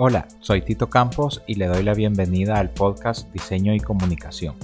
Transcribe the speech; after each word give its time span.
Hola, 0.00 0.28
soy 0.38 0.62
Tito 0.62 0.88
Campos 0.88 1.42
y 1.48 1.56
le 1.56 1.66
doy 1.66 1.82
la 1.82 1.92
bienvenida 1.92 2.60
al 2.60 2.70
podcast 2.70 3.32
Diseño 3.32 3.74
y 3.74 3.80
Comunicación, 3.80 4.54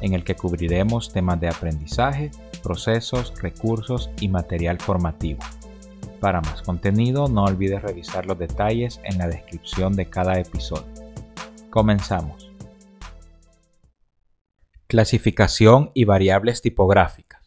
en 0.00 0.12
el 0.12 0.24
que 0.24 0.34
cubriremos 0.34 1.12
temas 1.12 1.38
de 1.40 1.46
aprendizaje, 1.46 2.32
procesos, 2.64 3.32
recursos 3.40 4.10
y 4.18 4.26
material 4.26 4.80
formativo. 4.80 5.38
Para 6.18 6.40
más 6.40 6.62
contenido 6.62 7.28
no 7.28 7.44
olvides 7.44 7.80
revisar 7.80 8.26
los 8.26 8.36
detalles 8.40 9.00
en 9.04 9.18
la 9.18 9.28
descripción 9.28 9.94
de 9.94 10.10
cada 10.10 10.40
episodio. 10.40 10.92
Comenzamos. 11.70 12.50
Clasificación 14.88 15.92
y 15.94 16.06
variables 16.06 16.60
tipográficas. 16.60 17.40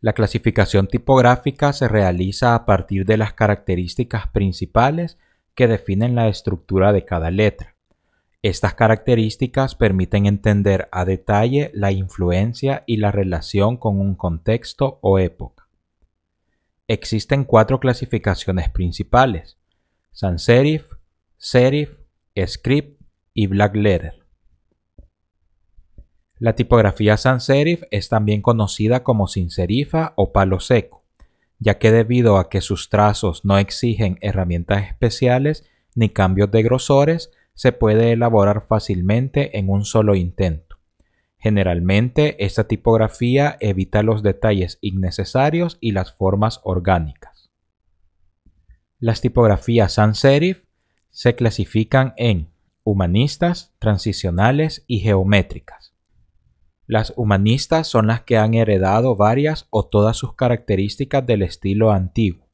La 0.00 0.12
clasificación 0.12 0.86
tipográfica 0.86 1.72
se 1.72 1.88
realiza 1.88 2.54
a 2.54 2.64
partir 2.66 3.04
de 3.04 3.16
las 3.16 3.32
características 3.32 4.28
principales 4.28 5.18
que 5.54 5.68
definen 5.68 6.14
la 6.14 6.28
estructura 6.28 6.92
de 6.92 7.04
cada 7.04 7.30
letra. 7.30 7.76
Estas 8.42 8.74
características 8.74 9.74
permiten 9.76 10.26
entender 10.26 10.88
a 10.90 11.04
detalle 11.04 11.70
la 11.74 11.92
influencia 11.92 12.82
y 12.86 12.96
la 12.96 13.12
relación 13.12 13.76
con 13.76 14.00
un 14.00 14.16
contexto 14.16 14.98
o 15.02 15.18
época. 15.18 15.68
Existen 16.88 17.44
cuatro 17.44 17.78
clasificaciones 17.78 18.68
principales: 18.68 19.58
sans 20.10 20.42
serif, 20.42 20.90
serif, 21.36 22.00
script 22.46 23.00
y 23.32 23.46
black 23.46 23.76
letter. 23.76 24.26
La 26.38 26.54
tipografía 26.56 27.16
sans 27.16 27.44
serif 27.44 27.84
es 27.92 28.08
también 28.08 28.42
conocida 28.42 29.04
como 29.04 29.28
sin 29.28 29.50
serifa 29.50 30.12
o 30.16 30.32
palo 30.32 30.58
seco 30.58 31.01
ya 31.62 31.78
que 31.78 31.92
debido 31.92 32.38
a 32.38 32.50
que 32.50 32.60
sus 32.60 32.88
trazos 32.88 33.44
no 33.44 33.56
exigen 33.56 34.18
herramientas 34.20 34.88
especiales 34.88 35.64
ni 35.94 36.08
cambios 36.08 36.50
de 36.50 36.62
grosores, 36.64 37.30
se 37.54 37.70
puede 37.70 38.12
elaborar 38.12 38.66
fácilmente 38.66 39.56
en 39.58 39.68
un 39.68 39.84
solo 39.84 40.16
intento. 40.16 40.78
Generalmente, 41.38 42.44
esta 42.44 42.66
tipografía 42.66 43.56
evita 43.60 44.02
los 44.02 44.22
detalles 44.22 44.78
innecesarios 44.80 45.78
y 45.80 45.92
las 45.92 46.12
formas 46.12 46.60
orgánicas. 46.64 47.50
Las 48.98 49.20
tipografías 49.20 49.92
sans 49.92 50.18
serif 50.18 50.64
se 51.10 51.36
clasifican 51.36 52.14
en 52.16 52.50
humanistas, 52.84 53.72
transicionales 53.78 54.84
y 54.88 55.00
geométricas. 55.00 55.91
Las 56.92 57.14
humanistas 57.16 57.88
son 57.88 58.08
las 58.08 58.20
que 58.20 58.36
han 58.36 58.52
heredado 58.52 59.16
varias 59.16 59.66
o 59.70 59.86
todas 59.86 60.14
sus 60.14 60.34
características 60.34 61.24
del 61.26 61.40
estilo 61.40 61.90
antiguo, 61.90 62.46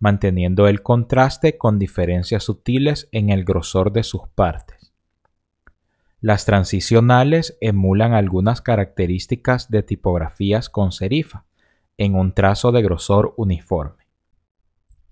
manteniendo 0.00 0.66
el 0.66 0.82
contraste 0.82 1.56
con 1.56 1.78
diferencias 1.78 2.42
sutiles 2.42 3.08
en 3.12 3.30
el 3.30 3.44
grosor 3.44 3.92
de 3.92 4.02
sus 4.02 4.22
partes. 4.34 4.92
Las 6.20 6.46
transicionales 6.46 7.56
emulan 7.60 8.12
algunas 8.12 8.60
características 8.60 9.70
de 9.70 9.84
tipografías 9.84 10.68
con 10.68 10.90
serifa, 10.90 11.44
en 11.96 12.16
un 12.16 12.32
trazo 12.32 12.72
de 12.72 12.82
grosor 12.82 13.34
uniforme. 13.36 14.08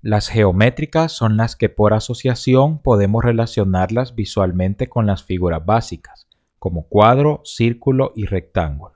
Las 0.02 0.26
geométricas 0.26 1.12
son 1.12 1.36
las 1.36 1.54
que 1.54 1.68
por 1.68 1.94
asociación 1.94 2.82
podemos 2.82 3.22
relacionarlas 3.22 4.16
visualmente 4.16 4.88
con 4.88 5.06
las 5.06 5.22
figuras 5.22 5.64
básicas 5.64 6.26
como 6.64 6.88
cuadro, 6.88 7.42
círculo 7.44 8.14
y 8.16 8.24
rectángulo. 8.24 8.94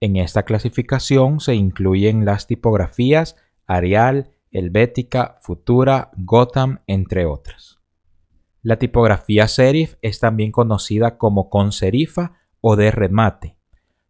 En 0.00 0.16
esta 0.16 0.42
clasificación 0.42 1.40
se 1.40 1.54
incluyen 1.54 2.26
las 2.26 2.46
tipografías 2.46 3.36
Arial, 3.66 4.32
Helvética, 4.52 5.38
Futura, 5.40 6.10
Gotham, 6.14 6.80
entre 6.86 7.24
otras. 7.24 7.78
La 8.60 8.78
tipografía 8.78 9.48
serif 9.48 9.94
es 10.02 10.20
también 10.20 10.52
conocida 10.52 11.16
como 11.16 11.48
con 11.48 11.72
serifa 11.72 12.34
o 12.60 12.76
de 12.76 12.90
remate, 12.90 13.56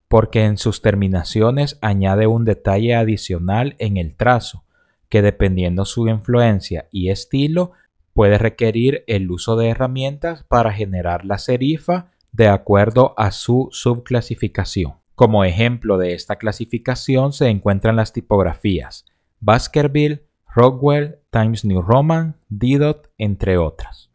porque 0.08 0.44
en 0.44 0.56
sus 0.56 0.82
terminaciones 0.82 1.78
añade 1.80 2.26
un 2.26 2.44
detalle 2.44 2.96
adicional 2.96 3.76
en 3.78 3.98
el 3.98 4.16
trazo, 4.16 4.64
que 5.08 5.22
dependiendo 5.22 5.84
su 5.84 6.08
influencia 6.08 6.88
y 6.90 7.10
estilo, 7.10 7.70
puede 8.14 8.36
requerir 8.36 9.04
el 9.06 9.30
uso 9.30 9.54
de 9.54 9.68
herramientas 9.68 10.42
para 10.48 10.72
generar 10.72 11.24
la 11.24 11.38
serifa 11.38 12.10
de 12.34 12.48
acuerdo 12.48 13.14
a 13.16 13.30
su 13.30 13.68
subclasificación. 13.70 14.94
Como 15.14 15.44
ejemplo 15.44 15.98
de 15.98 16.14
esta 16.14 16.34
clasificación 16.36 17.32
se 17.32 17.48
encuentran 17.48 17.94
las 17.94 18.12
tipografías 18.12 19.06
Baskerville, 19.38 20.26
Rockwell, 20.52 21.20
Times 21.30 21.64
New 21.64 21.80
Roman, 21.80 22.36
Didot, 22.48 23.12
entre 23.18 23.56
otras. 23.56 24.10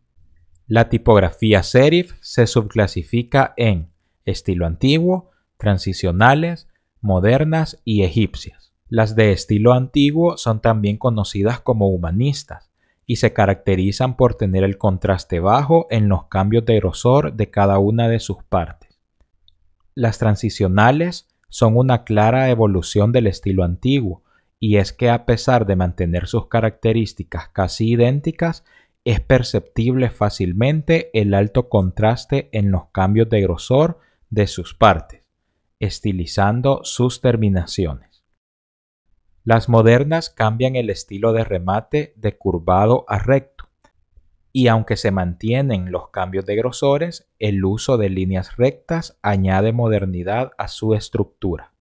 La 0.67 0.89
tipografía 0.89 1.63
serif 1.63 2.13
se 2.19 2.45
subclasifica 2.45 3.53
en 3.55 3.93
estilo 4.25 4.65
antiguo, 4.65 5.31
transicionales, 5.57 6.67
modernas 6.99 7.79
y 7.85 8.03
egipcias. 8.03 8.73
Las 8.89 9.15
de 9.15 9.31
estilo 9.31 9.71
antiguo 9.71 10.35
son 10.37 10.61
también 10.61 10.97
conocidas 10.97 11.61
como 11.61 11.87
humanistas 11.87 12.68
y 13.09 13.15
se 13.15 13.33
caracterizan 13.33 14.15
por 14.15 14.35
tener 14.35 14.63
el 14.63 14.77
contraste 14.77 15.39
bajo 15.39 15.87
en 15.89 16.09
los 16.09 16.25
cambios 16.25 16.63
de 16.65 16.75
grosor 16.75 17.33
de 17.33 17.49
cada 17.49 17.79
una 17.79 18.07
de 18.07 18.19
sus 18.19 18.43
partes. 18.43 18.99
Las 19.95 20.19
transicionales 20.19 21.27
son 21.47 21.75
una 21.75 22.03
clara 22.03 22.51
evolución 22.51 23.11
del 23.11 23.25
estilo 23.25 23.63
antiguo, 23.63 24.21
y 24.59 24.77
es 24.77 24.93
que 24.93 25.09
a 25.09 25.25
pesar 25.25 25.65
de 25.65 25.75
mantener 25.75 26.27
sus 26.27 26.49
características 26.49 27.49
casi 27.49 27.93
idénticas, 27.93 28.63
es 29.03 29.19
perceptible 29.19 30.11
fácilmente 30.11 31.09
el 31.19 31.33
alto 31.33 31.67
contraste 31.67 32.49
en 32.51 32.69
los 32.69 32.89
cambios 32.91 33.27
de 33.27 33.41
grosor 33.41 33.97
de 34.29 34.45
sus 34.45 34.75
partes, 34.75 35.23
estilizando 35.79 36.81
sus 36.83 37.21
terminaciones. 37.21 38.08
Las 39.49 39.67
modernas 39.67 40.29
cambian 40.29 40.75
el 40.75 40.91
estilo 40.91 41.33
de 41.33 41.43
remate 41.43 42.13
de 42.15 42.37
curvado 42.37 43.03
a 43.07 43.17
recto, 43.17 43.67
y 44.53 44.67
aunque 44.67 44.95
se 44.95 45.09
mantienen 45.09 45.91
los 45.91 46.09
cambios 46.09 46.45
de 46.45 46.55
grosores, 46.55 47.27
el 47.39 47.65
uso 47.65 47.97
de 47.97 48.09
líneas 48.09 48.57
rectas 48.57 49.17
añade 49.23 49.73
modernidad 49.73 50.51
a 50.59 50.67
su 50.67 50.93
estructura. 50.93 51.73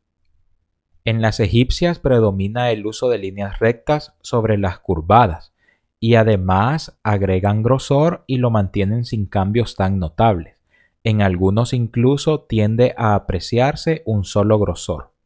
En 1.05 1.21
las 1.21 1.41
egipcias 1.41 1.99
predomina 1.99 2.71
el 2.71 2.87
uso 2.87 3.11
de 3.11 3.19
líneas 3.19 3.59
rectas 3.59 4.15
sobre 4.23 4.56
las 4.56 4.79
curvadas, 4.79 5.53
y 6.00 6.15
además 6.15 6.99
agregan 7.03 7.62
grosor 7.62 8.25
y 8.27 8.39
lo 8.39 8.49
mantienen 8.49 9.05
sin 9.05 9.27
cambios 9.27 9.77
tan 9.77 9.99
notables. 9.99 10.56
En 11.05 11.21
algunos 11.21 11.75
incluso 11.75 12.41
tiende 12.41 12.95
a 12.97 13.15
apreciarse 13.15 14.03
un 14.06 14.25
solo 14.25 14.59
grosor. 14.59 15.18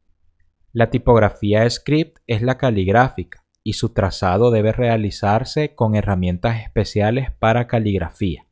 La 0.73 0.89
tipografía 0.89 1.69
script 1.69 2.21
es 2.27 2.41
la 2.41 2.57
caligráfica 2.57 3.45
y 3.63 3.75
su 3.75 3.91
trazado 3.91 4.51
debe 4.51 4.73
realizarse 4.73 5.75
con 5.75 5.95
herramientas 5.95 6.63
especiales 6.63 7.31
para 7.31 7.67
caligrafía, 7.67 8.47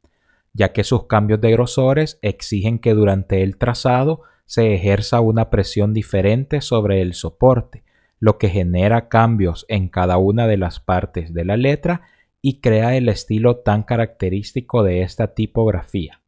ya 0.53 0.73
que 0.73 0.85
sus 0.85 1.07
cambios 1.07 1.41
de 1.41 1.53
grosores 1.53 2.19
exigen 2.21 2.79
que 2.79 2.93
durante 2.93 3.43
el 3.43 3.57
trazado 3.57 4.21
se 4.45 4.75
ejerza 4.75 5.21
una 5.21 5.49
presión 5.49 5.95
diferente 5.95 6.61
sobre 6.61 7.01
el 7.01 7.15
soporte, 7.15 7.85
lo 8.19 8.37
que 8.37 8.51
genera 8.51 9.09
cambios 9.09 9.65
en 9.69 9.89
cada 9.89 10.19
una 10.19 10.47
de 10.47 10.59
las 10.59 10.79
partes 10.79 11.33
de 11.33 11.47
la 11.47 11.57
letra 11.57 12.03
y 12.43 12.61
crea 12.61 12.97
el 12.97 13.09
estilo 13.09 13.61
tan 13.61 13.83
característico 13.83 14.83
de 14.83 15.03
esta 15.03 15.35
tipografía. 15.35 16.21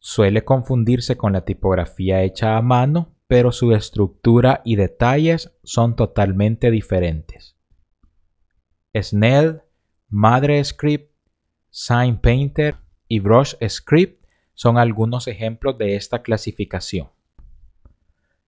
Suele 0.00 0.44
confundirse 0.44 1.16
con 1.16 1.32
la 1.32 1.44
tipografía 1.44 2.22
hecha 2.22 2.56
a 2.56 2.62
mano 2.62 3.11
pero 3.32 3.50
su 3.50 3.72
estructura 3.72 4.60
y 4.62 4.76
detalles 4.76 5.56
son 5.62 5.96
totalmente 5.96 6.70
diferentes. 6.70 7.56
Snell, 8.94 9.62
Madre 10.10 10.62
Script, 10.62 11.14
Sign 11.70 12.18
Painter 12.18 12.76
y 13.08 13.20
Brush 13.20 13.54
Script 13.66 14.26
son 14.52 14.76
algunos 14.76 15.28
ejemplos 15.28 15.78
de 15.78 15.96
esta 15.96 16.20
clasificación. 16.20 17.08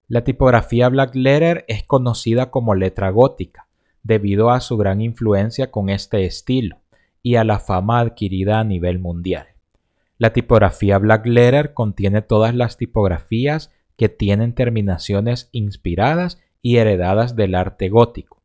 La 0.06 0.22
tipografía 0.22 0.90
Black 0.90 1.14
Letter 1.14 1.64
es 1.66 1.84
conocida 1.84 2.50
como 2.50 2.74
letra 2.74 3.08
gótica 3.08 3.68
debido 4.02 4.50
a 4.50 4.60
su 4.60 4.76
gran 4.76 5.00
influencia 5.00 5.70
con 5.70 5.88
este 5.88 6.26
estilo 6.26 6.82
y 7.22 7.36
a 7.36 7.44
la 7.44 7.58
fama 7.58 8.00
adquirida 8.00 8.60
a 8.60 8.64
nivel 8.64 8.98
mundial. 8.98 9.46
La 10.18 10.34
tipografía 10.34 10.98
Black 10.98 11.24
Letter 11.24 11.72
contiene 11.72 12.20
todas 12.20 12.54
las 12.54 12.76
tipografías 12.76 13.70
que 13.96 14.08
tienen 14.08 14.54
terminaciones 14.54 15.48
inspiradas 15.52 16.40
y 16.62 16.76
heredadas 16.76 17.36
del 17.36 17.54
arte 17.54 17.88
gótico, 17.88 18.42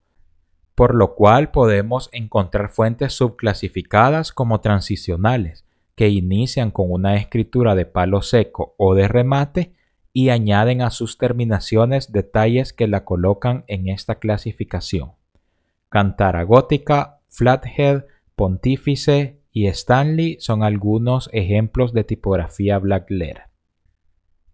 por 0.76 0.96
lo 0.96 1.16
cual 1.16 1.52
podemos 1.52 2.10
encontrar 2.12 2.70
fuentes 2.70 3.14
subclasificadas 3.14 4.32
como 4.32 4.62
transicionales, 4.62 5.66
que 5.96 6.10
inician 6.10 6.72
con 6.72 6.92
una 6.92 7.18
escritura 7.18 7.76
de 7.76 7.86
palo 7.86 8.22
seco 8.22 8.76
o 8.78 8.96
de 8.96 9.08
remate 9.08 9.74
y 10.14 10.30
añaden 10.30 10.82
a 10.82 10.92
sus 10.92 11.18
terminaciones 11.18 12.12
detalles 12.12 12.74
que 12.74 12.88
la 12.88 13.06
colocan 13.06 13.64
en 13.68 13.90
esta 13.90 14.16
clasificación. 14.16 15.12
Cantara 15.90 16.44
gótica, 16.44 17.20
flathead, 17.28 18.06
pontífice, 18.36 19.40
y 19.52 19.68
Stanley 19.68 20.38
son 20.40 20.64
algunos 20.64 21.30
ejemplos 21.34 21.92
de 21.94 22.04
tipografía 22.04 22.78
black. 22.78 23.10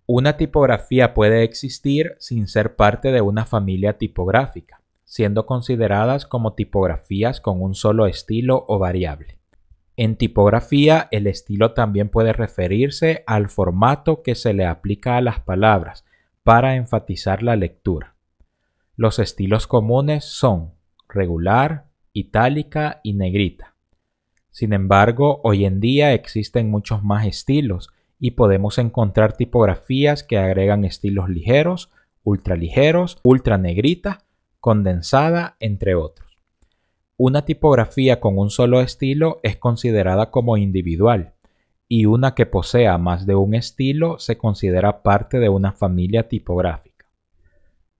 Una 0.07 0.37
tipografía 0.37 1.15
puede 1.15 1.43
existir 1.43 2.15
sin 2.19 2.47
ser 2.47 2.75
parte 2.75 3.11
de 3.11 3.21
una 3.21 3.45
familia 3.45 3.97
tipográfica, 3.97 4.81
siendo 5.03 5.47
consideradas 5.47 6.27
como 6.27 6.53
tipografías 6.53 7.41
con 7.41 7.59
un 7.59 7.73
solo 7.73 8.05
estilo 8.05 8.65
o 8.67 8.77
variable. 8.77 9.39
En 9.97 10.15
tipografía, 10.15 11.07
el 11.09 11.25
estilo 11.25 11.73
también 11.73 12.09
puede 12.09 12.33
referirse 12.33 13.23
al 13.25 13.49
formato 13.49 14.21
que 14.21 14.35
se 14.35 14.53
le 14.53 14.65
aplica 14.65 15.17
a 15.17 15.21
las 15.21 15.39
palabras 15.39 16.05
para 16.43 16.75
enfatizar 16.75 17.41
la 17.41 17.55
lectura. 17.55 18.15
Los 18.95 19.17
estilos 19.17 19.65
comunes 19.65 20.23
son 20.25 20.73
regular, 21.09 21.87
itálica 22.13 22.99
y 23.01 23.13
negrita. 23.13 23.73
Sin 24.51 24.71
embargo, 24.71 25.41
hoy 25.43 25.65
en 25.65 25.79
día 25.79 26.13
existen 26.13 26.69
muchos 26.69 27.03
más 27.03 27.25
estilos 27.25 27.89
y 28.19 28.31
podemos 28.31 28.77
encontrar 28.77 29.35
tipografías 29.35 30.23
que 30.23 30.37
agregan 30.37 30.85
estilos 30.85 31.29
ligeros, 31.29 31.89
ultraligeros, 32.23 33.19
ultra 33.23 33.57
negrita, 33.57 34.25
condensada, 34.59 35.57
entre 35.59 35.95
otros. 35.95 36.25
Una 37.17 37.45
tipografía 37.45 38.19
con 38.19 38.37
un 38.37 38.49
solo 38.49 38.81
estilo 38.81 39.39
es 39.43 39.57
considerada 39.57 40.31
como 40.31 40.57
individual 40.57 41.33
y 41.87 42.07
una 42.07 42.35
que 42.35 42.45
posea 42.45 42.97
más 42.97 43.25
de 43.25 43.35
un 43.35 43.53
estilo 43.53 44.19
se 44.19 44.37
considera 44.37 45.03
parte 45.03 45.39
de 45.39 45.49
una 45.49 45.71
familia 45.71 46.27
tipográfica. 46.27 47.05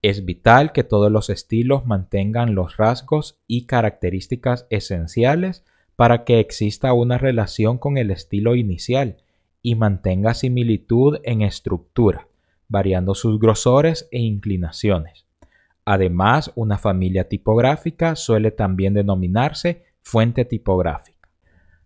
Es 0.02 0.26
vital 0.26 0.72
que 0.72 0.84
todos 0.84 1.12
los 1.12 1.30
estilos 1.30 1.86
mantengan 1.86 2.56
los 2.56 2.78
rasgos 2.78 3.40
y 3.48 3.66
características 3.66 4.68
esenciales 4.70 5.64
para 5.96 6.26
que 6.26 6.40
exista 6.40 6.94
una 6.94 7.18
relación 7.18 7.78
con 7.78 7.98
el 7.98 8.12
estilo 8.12 8.56
inicial 8.56 9.18
y 9.66 9.74
mantenga 9.74 10.36
similitud 10.36 11.18
en 11.24 11.42
estructura, 11.42 12.28
variando 12.68 13.16
sus 13.16 13.40
grosores 13.40 14.08
e 14.12 14.20
inclinaciones. 14.20 15.26
Además, 15.86 16.52
una 16.54 16.78
familia 16.78 17.28
tipográfica 17.30 18.16
suele 18.16 18.52
también 18.52 18.94
denominarse 18.94 19.86
fuente 20.04 20.46
tipográfica. 20.46 21.28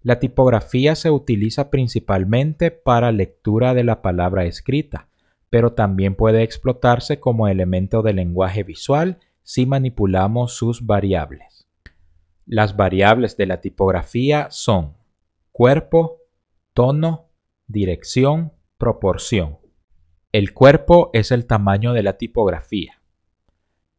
La 0.04 0.20
tipografía 0.20 0.94
se 0.96 1.10
utiliza 1.10 1.70
principalmente 1.70 2.70
para 2.70 3.14
lectura 3.14 3.74
de 3.74 3.86
la 3.86 4.02
palabra 4.02 4.44
escrita, 4.44 5.08
pero 5.50 5.72
también 5.72 6.16
puede 6.16 6.44
explotarse 6.44 7.22
como 7.22 7.48
elemento 7.48 8.02
de 8.02 8.12
lenguaje 8.12 8.64
visual 8.64 9.20
si 9.42 9.66
manipulamos 9.66 10.54
sus 10.54 10.86
variables. 10.86 11.66
Las 12.46 12.76
variables 12.76 13.38
de 13.38 13.46
la 13.46 13.62
tipografía 13.62 14.48
son 14.50 14.96
cuerpo, 15.54 16.18
tono, 16.74 17.29
dirección, 17.70 18.52
proporción. 18.80 19.60
El 20.32 20.54
cuerpo 20.54 21.12
es 21.14 21.32
el 21.32 21.46
tamaño 21.46 21.94
de 21.94 22.04
la 22.04 22.18
tipografía 22.18 23.00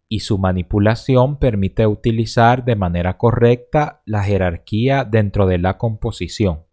y 0.08 0.20
su 0.20 0.38
manipulación 0.38 1.38
permite 1.38 1.86
utilizar 1.86 2.64
de 2.64 2.74
manera 2.74 3.16
correcta 3.16 4.02
la 4.04 4.24
jerarquía 4.24 5.04
dentro 5.04 5.46
de 5.46 5.58
la 5.58 5.78
composición 5.78 6.64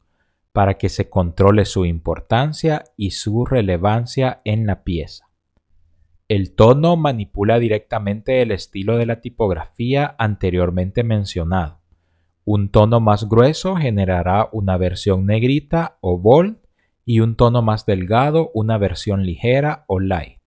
para 0.53 0.79
que 0.79 0.89
se 0.89 1.07
controle 1.07 1.65
su 1.65 1.85
importancia 1.85 2.83
y 2.97 3.11
su 3.11 3.45
relevancia 3.45 4.41
en 4.43 4.65
la 4.65 4.83
pieza. 4.83 5.29
El 6.27 6.55
tono 6.55 6.97
manipula 6.97 7.59
directamente 7.59 8.41
el 8.41 8.51
estilo 8.51 8.97
de 8.97 9.05
la 9.05 9.21
tipografía 9.21 10.15
anteriormente 10.17 11.03
mencionado. 11.03 11.79
Un 12.43 12.69
tono 12.69 12.99
más 12.99 13.29
grueso 13.29 13.75
generará 13.75 14.49
una 14.51 14.77
versión 14.77 15.27
negrita 15.27 15.99
o 16.01 16.17
bold 16.17 16.57
y 17.07 17.21
un 17.21 17.37
tono 17.37 17.61
más 17.61 17.85
delgado 17.85 18.51
una 18.53 18.77
versión 18.77 19.25
ligera 19.25 19.85
o 19.87 20.01
light. 20.01 20.41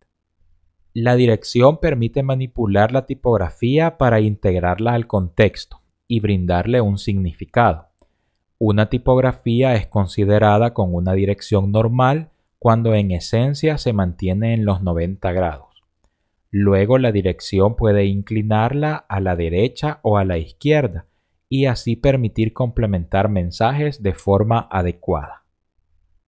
La 0.92 1.16
dirección 1.16 1.80
permite 1.80 2.22
manipular 2.22 2.92
la 2.92 3.06
tipografía 3.06 3.96
para 3.96 4.20
integrarla 4.20 4.92
al 4.92 5.06
contexto 5.06 5.80
y 6.06 6.20
brindarle 6.20 6.82
un 6.82 6.98
significado. 6.98 7.86
Una 8.58 8.90
tipografía 8.90 9.74
es 9.74 9.86
considerada 9.86 10.74
con 10.74 10.94
una 10.94 11.14
dirección 11.14 11.72
normal 11.72 12.28
cuando 12.58 12.94
en 12.94 13.10
esencia 13.10 13.78
se 13.78 13.94
mantiene 13.94 14.52
en 14.52 14.66
los 14.66 14.82
90 14.82 15.32
grados. 15.32 15.82
Luego 16.50 16.98
la 16.98 17.10
dirección 17.10 17.74
puede 17.74 18.04
inclinarla 18.04 18.96
a 18.96 19.20
la 19.20 19.34
derecha 19.34 20.00
o 20.02 20.18
a 20.18 20.26
la 20.26 20.36
izquierda 20.36 21.06
y 21.48 21.64
así 21.64 21.96
permitir 21.96 22.52
complementar 22.52 23.30
mensajes 23.30 24.02
de 24.02 24.12
forma 24.12 24.68
adecuada. 24.70 25.39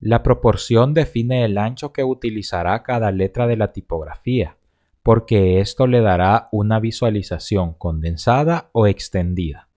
La 0.04 0.24
proporción 0.24 0.94
define 0.94 1.44
el 1.44 1.56
ancho 1.56 1.92
que 1.92 2.02
utilizará 2.02 2.82
cada 2.82 3.12
letra 3.12 3.46
de 3.46 3.56
la 3.56 3.72
tipografía, 3.72 4.56
porque 5.04 5.60
esto 5.60 5.86
le 5.86 6.00
dará 6.00 6.48
una 6.50 6.80
visualización 6.80 7.74
condensada 7.74 8.68
o 8.72 8.88
extendida, 8.88 9.68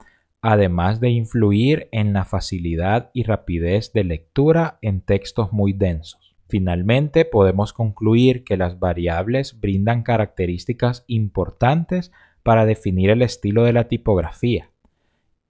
además 0.42 1.00
de 1.00 1.12
influir 1.12 1.90
en 1.92 2.14
la 2.14 2.26
facilidad 2.26 3.12
y 3.14 3.22
rapidez 3.22 3.94
de 3.94 4.04
lectura 4.04 4.80
en 4.82 5.02
textos 5.02 5.54
muy 5.54 5.74
densos. 5.74 6.36
Finalmente, 6.48 7.26
podemos 7.26 7.72
concluir 7.72 8.44
que 8.44 8.58
las 8.58 8.80
variables 8.80 9.60
brindan 9.60 10.02
características 10.02 11.04
importantes 11.06 12.12
para 12.42 12.66
definir 12.66 13.12
el 13.12 13.22
estilo 13.22 13.64
de 13.64 13.74
la 13.74 13.88
tipografía, 13.90 14.72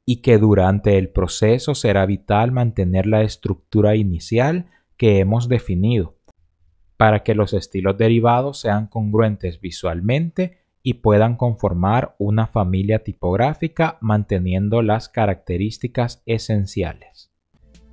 y 0.05 0.21
que 0.21 0.37
durante 0.37 0.97
el 0.97 1.09
proceso 1.09 1.75
será 1.75 2.05
vital 2.05 2.51
mantener 2.51 3.07
la 3.07 3.23
estructura 3.23 3.95
inicial 3.95 4.67
que 4.97 5.19
hemos 5.19 5.49
definido 5.49 6.15
para 6.97 7.23
que 7.23 7.35
los 7.35 7.53
estilos 7.53 7.97
derivados 7.97 8.59
sean 8.59 8.87
congruentes 8.87 9.59
visualmente 9.59 10.59
y 10.81 10.95
puedan 10.95 11.35
conformar 11.35 12.15
una 12.19 12.47
familia 12.47 13.03
tipográfica 13.03 13.97
manteniendo 14.01 14.81
las 14.81 15.09
características 15.09 16.21
esenciales. 16.25 17.31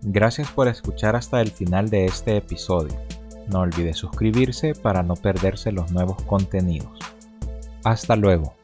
Gracias 0.03 0.50
por 0.50 0.69
escuchar 0.69 1.17
hasta 1.17 1.41
el 1.41 1.50
final 1.50 1.88
de 1.88 2.05
este 2.05 2.37
episodio. 2.37 2.94
No 3.50 3.61
olvide 3.61 3.94
suscribirse 3.94 4.75
para 4.75 5.03
no 5.03 5.15
perderse 5.15 5.73
los 5.73 5.91
nuevos 5.91 6.23
contenidos. 6.25 6.99
Hasta 7.82 8.15
luego. 8.15 8.62